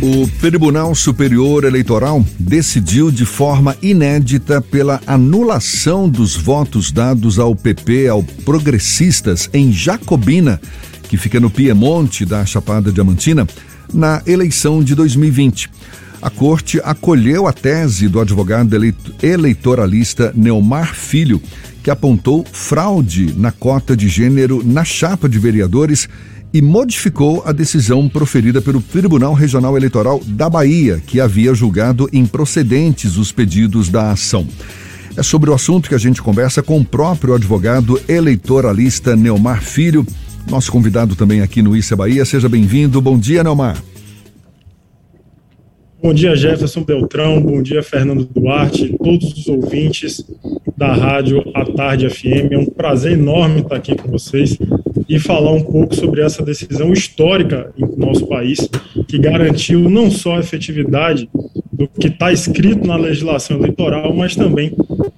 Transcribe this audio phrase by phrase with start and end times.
[0.00, 8.06] O Tribunal Superior Eleitoral decidiu de forma inédita pela anulação dos votos dados ao PP,
[8.06, 10.60] ao Progressistas, em Jacobina,
[11.08, 13.44] que fica no Piemonte da Chapada Diamantina,
[13.92, 15.68] na eleição de 2020.
[16.22, 18.76] A corte acolheu a tese do advogado
[19.20, 21.42] eleitoralista Neomar Filho,
[21.82, 26.08] que apontou fraude na cota de gênero na chapa de vereadores
[26.52, 33.16] e modificou a decisão proferida pelo Tribunal Regional Eleitoral da Bahia, que havia julgado improcedentes
[33.16, 34.46] os pedidos da ação.
[35.16, 40.06] É sobre o assunto que a gente conversa com o próprio advogado eleitoralista Neomar Filho,
[40.48, 42.24] nosso convidado também aqui no Issa Bahia.
[42.24, 43.00] Seja bem-vindo.
[43.02, 43.82] Bom dia, Neomar.
[46.00, 47.42] Bom dia, Jefferson Beltrão.
[47.42, 50.24] Bom dia, Fernando Duarte, todos os ouvintes
[50.76, 52.52] da Rádio à Tarde FM.
[52.52, 54.56] É um prazer enorme estar aqui com vocês
[55.08, 58.68] e falar um pouco sobre essa decisão histórica em nosso país,
[59.06, 61.28] que garantiu não só a efetividade
[61.72, 64.72] do que está escrito na legislação eleitoral, mas também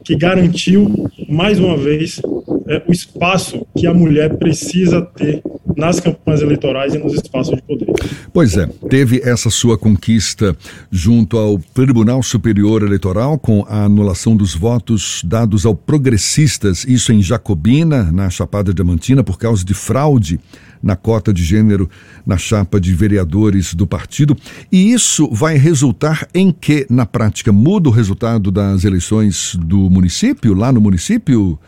[0.04, 2.20] que garantiu, mais uma vez,
[2.68, 5.42] é, o espaço que a mulher precisa ter
[5.76, 7.86] nas campanhas eleitorais e nos espaços de poder.
[8.32, 10.56] Pois é, teve essa sua conquista
[10.90, 17.22] junto ao Tribunal Superior Eleitoral com a anulação dos votos dados ao progressistas, isso em
[17.22, 20.40] Jacobina, na Chapada Diamantina, por causa de fraude
[20.82, 21.90] na cota de gênero
[22.24, 24.36] na chapa de vereadores do partido.
[24.72, 30.54] E isso vai resultar em que, na prática, muda o resultado das eleições do município,
[30.54, 31.58] lá no município,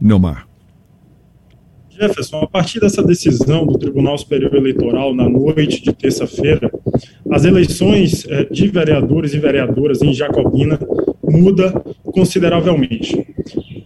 [0.00, 0.51] Neomar?
[1.98, 6.70] Jefferson, a partir dessa decisão do Tribunal Superior Eleitoral na noite de terça-feira,
[7.30, 10.78] as eleições eh, de vereadores e vereadoras em Jacobina
[11.22, 11.70] muda
[12.02, 13.16] consideravelmente.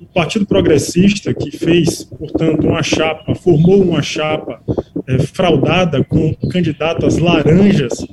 [0.03, 4.61] O Partido Progressista, que fez, portanto, uma chapa, formou uma chapa
[5.07, 8.07] é, fraudada com candidatas laranjas,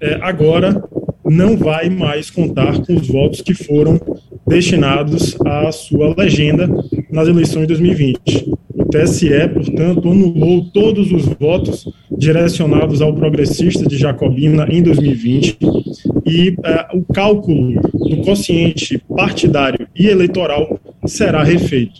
[0.00, 0.82] é, agora
[1.24, 4.00] não vai mais contar com os votos que foram
[4.46, 6.68] destinados à sua legenda
[7.10, 8.63] nas eleições de 2020.
[8.84, 15.58] O TSE, portanto, anulou todos os votos direcionados ao progressista de Jacobina em 2020
[16.26, 21.94] e uh, o cálculo do quociente partidário e eleitoral será refeito.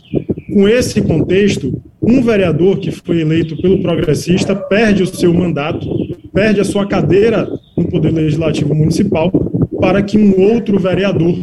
[0.53, 1.73] Com esse contexto,
[2.03, 5.89] um vereador que foi eleito pelo progressista perde o seu mandato,
[6.35, 9.33] perde a sua cadeira no Poder Legislativo Municipal,
[9.81, 11.35] para que um outro vereador,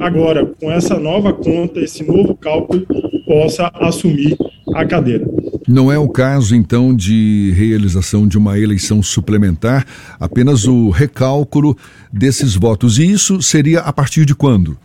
[0.00, 2.86] agora com essa nova conta, esse novo cálculo,
[3.26, 4.36] possa assumir
[4.80, 5.26] a cadeira.
[5.66, 9.84] Não é o caso, então, de realização de uma eleição suplementar,
[10.20, 11.76] apenas o recálculo
[12.12, 12.98] desses votos.
[12.98, 14.78] E isso seria a partir de quando?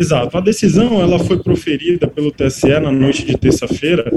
[0.00, 0.38] Exato.
[0.38, 4.10] A decisão ela foi proferida pelo TSE na noite de terça-feira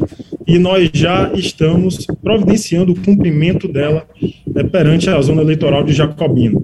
[0.48, 4.08] e nós já estamos providenciando o cumprimento dela
[4.48, 6.58] né, perante a zona eleitoral de Jacobina.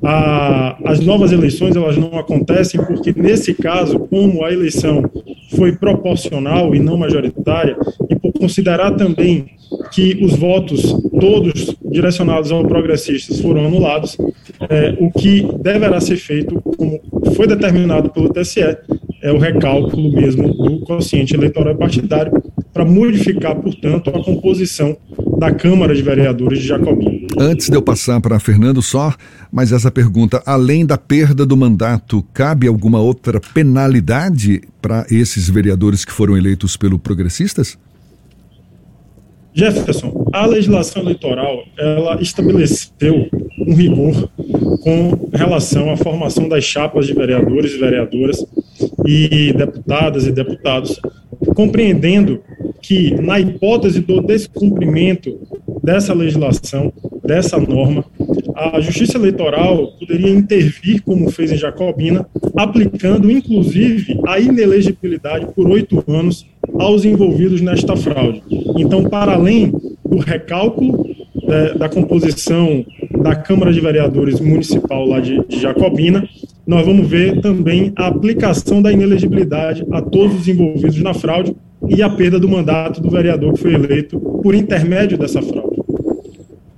[0.00, 5.10] A, as novas eleições elas não acontecem porque nesse caso, como a eleição
[5.56, 7.76] foi proporcional e não majoritária
[8.08, 9.46] e por considerar também
[9.90, 10.82] que os votos
[11.18, 14.16] todos direcionados ao progressistas foram anulados,
[14.68, 17.00] é, o que deverá ser feito, como
[17.34, 18.60] foi determinado pelo TSE,
[19.22, 22.32] é o recálculo mesmo do quociente eleitoral partidário
[22.72, 24.96] para modificar, portanto, a composição
[25.42, 27.26] da Câmara de Vereadores de Jacobina.
[27.36, 29.12] Antes de eu passar para Fernando só,
[29.50, 36.04] mas essa pergunta, além da perda do mandato, cabe alguma outra penalidade para esses vereadores
[36.04, 37.76] que foram eleitos pelo Progressistas?
[39.52, 43.28] Jefferson, a legislação eleitoral ela estabeleceu
[43.66, 44.30] um rigor
[44.84, 48.46] com relação à formação das chapas de vereadores e vereadoras
[49.04, 51.00] e deputadas e deputados,
[51.56, 52.40] compreendendo
[52.82, 55.38] que, na hipótese do descumprimento
[55.82, 56.92] dessa legislação,
[57.24, 58.04] dessa norma,
[58.54, 62.26] a Justiça Eleitoral poderia intervir, como fez em Jacobina,
[62.56, 66.44] aplicando inclusive a inelegibilidade por oito anos
[66.78, 68.42] aos envolvidos nesta fraude.
[68.76, 69.72] Então, para além
[70.04, 71.06] do recálculo
[71.48, 72.84] é, da composição
[73.20, 76.28] da Câmara de Vereadores Municipal lá de, de Jacobina,
[76.66, 81.54] nós vamos ver também a aplicação da inelegibilidade a todos os envolvidos na fraude
[81.88, 85.82] e a perda do mandato do vereador que foi eleito por intermédio dessa fraude.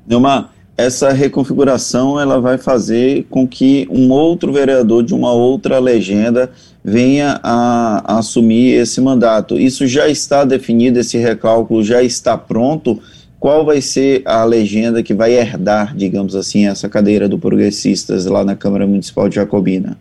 [0.07, 6.51] Neumar, essa reconfiguração ela vai fazer com que um outro vereador de uma outra legenda
[6.85, 9.59] venha a, a, assumir esse mandato.
[9.59, 12.99] Isso já está definido, esse recálculo já está pronto.
[13.39, 18.45] Qual vai ser a legenda que vai herdar, digamos assim, essa cadeira do Progressistas lá
[18.45, 19.97] na Câmara Municipal de Jacobina?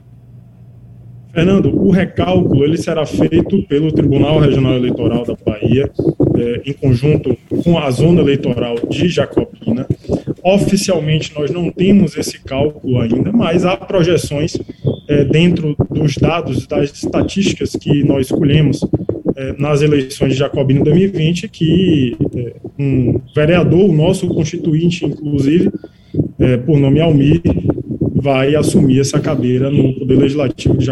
[1.34, 5.90] Fernando, o recálculo ele será feito pelo Tribunal Regional Eleitoral da Bahia,
[6.38, 9.88] eh, em conjunto com a zona eleitoral de Jacobina.
[10.44, 14.56] Oficialmente, nós não temos esse cálculo ainda, mas há projeções
[15.08, 18.82] é, dentro dos dados, das estatísticas que nós escolhemos
[19.36, 22.16] é, nas eleições de Jacobina em 2020, que
[22.78, 25.72] um vereador, o nosso constituinte, inclusive,
[26.66, 27.42] por nome Almir,
[28.24, 30.88] vai assumir essa cadeira no Poder Legislativo de.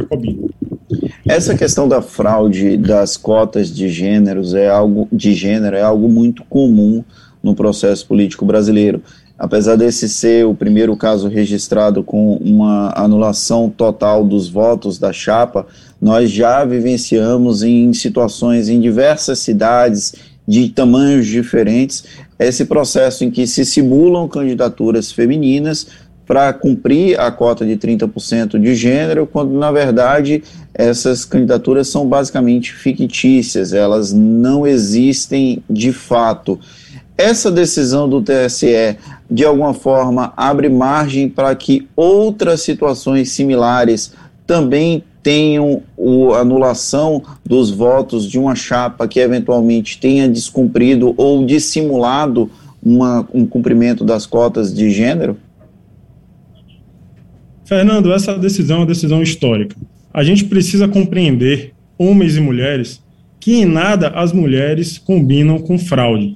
[1.25, 6.43] Essa questão da fraude das cotas de gêneros é algo de gênero é algo muito
[6.43, 7.01] comum
[7.41, 9.01] no processo político brasileiro.
[9.39, 15.65] Apesar desse ser o primeiro caso registrado com uma anulação total dos votos da chapa,
[16.01, 20.13] nós já vivenciamos em situações em diversas cidades
[20.45, 22.03] de tamanhos diferentes
[22.37, 25.87] esse processo em que se simulam candidaturas femininas
[26.25, 32.73] para cumprir a cota de 30% de gênero, quando na verdade essas candidaturas são basicamente
[32.73, 36.59] fictícias, elas não existem de fato.
[37.17, 38.97] Essa decisão do TSE,
[39.29, 44.13] de alguma forma, abre margem para que outras situações similares
[44.47, 45.83] também tenham
[46.33, 52.49] a anulação dos votos de uma chapa que eventualmente tenha descumprido ou dissimulado
[52.81, 55.37] uma, um cumprimento das cotas de gênero?
[57.71, 59.77] Fernando, essa decisão é uma decisão histórica.
[60.13, 63.01] A gente precisa compreender, homens e mulheres,
[63.39, 66.35] que em nada as mulheres combinam com fraude.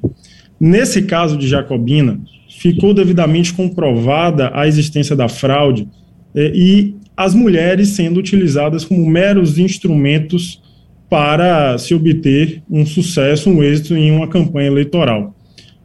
[0.58, 2.22] Nesse caso de Jacobina,
[2.58, 5.90] ficou devidamente comprovada a existência da fraude
[6.34, 10.62] eh, e as mulheres sendo utilizadas como meros instrumentos
[11.10, 15.36] para se obter um sucesso, um êxito em uma campanha eleitoral.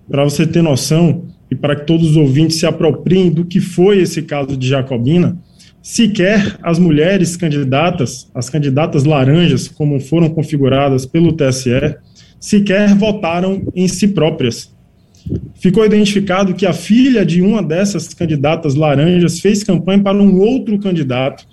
[0.08, 3.98] Para você ter noção, e para que todos os ouvintes se apropriem do que foi
[3.98, 5.36] esse caso de Jacobina,
[5.82, 11.96] sequer as mulheres candidatas, as candidatas laranjas, como foram configuradas pelo TSE,
[12.38, 14.72] sequer votaram em si próprias.
[15.54, 20.78] Ficou identificado que a filha de uma dessas candidatas laranjas fez campanha para um outro
[20.78, 21.46] candidato.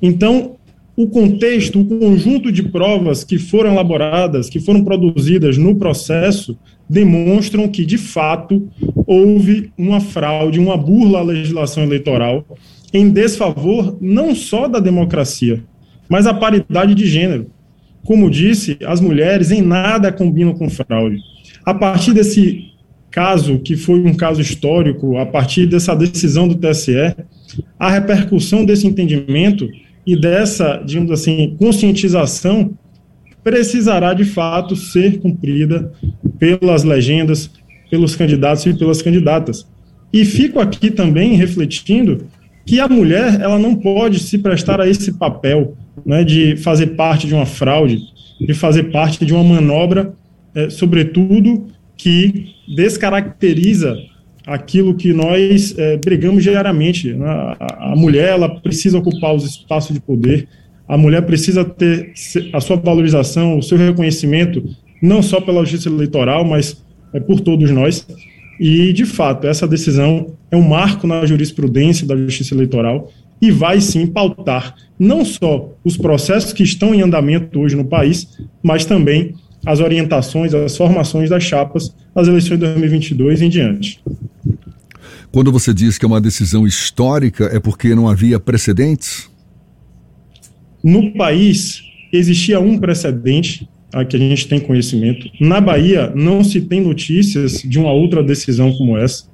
[0.00, 0.56] Então,
[0.96, 6.56] o contexto, o conjunto de provas que foram elaboradas, que foram produzidas no processo,
[6.88, 8.68] demonstram que, de fato,
[9.06, 12.44] houve uma fraude, uma burla à legislação eleitoral
[12.92, 15.64] em desfavor não só da democracia,
[16.08, 17.46] mas a paridade de gênero.
[18.04, 21.18] Como disse, as mulheres em nada combinam com fraude.
[21.64, 22.72] A partir desse
[23.10, 27.14] caso, que foi um caso histórico, a partir dessa decisão do TSE,
[27.78, 29.68] a repercussão desse entendimento
[30.06, 32.76] e dessa, digamos assim, conscientização
[33.42, 35.92] precisará de fato ser cumprida
[36.38, 37.50] pelas legendas,
[37.90, 39.66] pelos candidatos e pelas candidatas.
[40.12, 42.26] E fico aqui também refletindo
[42.64, 45.76] que a mulher ela não pode se prestar a esse papel
[46.06, 47.98] né, de fazer parte de uma fraude,
[48.40, 50.14] de fazer parte de uma manobra,
[50.54, 51.66] é, sobretudo
[51.96, 53.96] que descaracteriza
[54.46, 57.12] aquilo que nós é, brigamos diariamente.
[57.12, 57.26] Né?
[57.26, 60.48] A, a mulher ela precisa ocupar os espaços de poder,
[60.88, 62.12] a mulher precisa ter
[62.52, 64.62] a sua valorização, o seu reconhecimento,
[65.00, 68.06] não só pela justiça eleitoral, mas é, por todos nós.
[68.60, 73.10] E, de fato, essa decisão é um marco na jurisprudência da justiça eleitoral
[73.40, 78.38] e vai sim pautar não só os processos que estão em andamento hoje no país,
[78.62, 79.34] mas também
[79.66, 84.00] as orientações, as formações das chapas nas eleições de 2022 em diante.
[85.32, 89.30] Quando você diz que é uma decisão histórica, é porque não havia precedentes?
[90.84, 95.30] No país, existia um precedente a que a gente tem conhecimento.
[95.40, 99.24] Na Bahia, não se tem notícias de uma outra decisão como essa.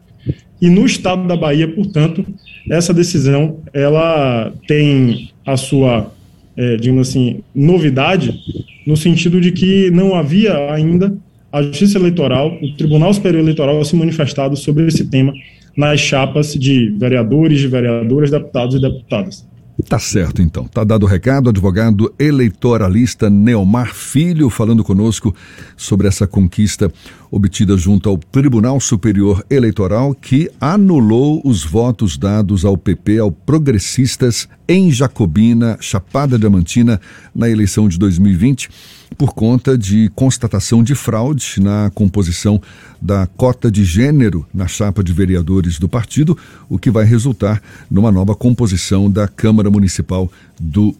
[0.63, 2.25] E no estado da Bahia, portanto,
[2.71, 6.13] essa decisão ela tem a sua,
[6.57, 8.39] é, digamos assim, novidade,
[8.87, 11.17] no sentido de que não havia ainda
[11.51, 15.33] a Justiça Eleitoral, o Tribunal Superior Eleitoral se manifestado sobre esse tema
[15.79, 19.47] nas chapas de vereadores, de vereadoras, deputados e deputadas.
[19.89, 20.65] Tá certo, então.
[20.65, 25.33] Tá dado o recado, advogado eleitoralista Neomar Filho falando conosco
[25.77, 26.93] sobre essa conquista
[27.31, 34.49] obtida junto ao Tribunal Superior Eleitoral que anulou os votos dados ao PP, ao Progressistas
[34.69, 37.01] em Jacobina, Chapada Diamantina,
[37.35, 38.69] na eleição de 2020
[39.17, 42.61] por conta de constatação de fraude na composição
[43.01, 46.37] da cota de gênero na chapa de vereadores do partido,
[46.69, 50.95] o que vai resultar numa nova composição da Câmara Municipal do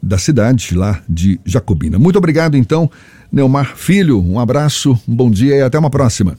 [0.00, 1.98] da cidade lá de Jacobina.
[1.98, 2.88] Muito obrigado então,
[3.32, 4.22] Neomar Filho.
[4.22, 6.38] Um abraço, um bom dia e até uma próxima.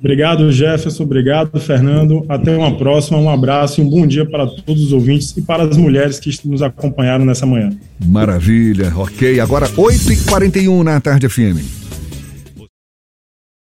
[0.00, 1.02] Obrigado, Jefferson.
[1.02, 2.24] Obrigado, Fernando.
[2.26, 3.18] Até uma próxima.
[3.18, 6.30] Um abraço e um bom dia para todos os ouvintes e para as mulheres que
[6.46, 7.70] nos acompanharam nessa manhã.
[8.04, 8.92] Maravilha.
[8.96, 9.38] Ok.
[9.38, 11.89] Agora, 8h41 na tarde FM.